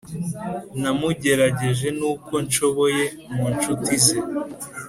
namugerageje 0.81 1.87
n’uko 1.99 2.33
nshoboye 2.45 3.03
mu 3.35 3.45
nshuti 3.53 3.91
ze 4.03 4.17